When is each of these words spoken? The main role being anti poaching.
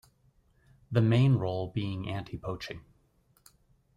The 0.91 0.99
main 1.03 1.35
role 1.35 1.67
being 1.67 2.09
anti 2.09 2.35
poaching. 2.35 2.81